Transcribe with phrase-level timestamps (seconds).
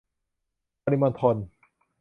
[0.83, 1.35] ปริมณฑล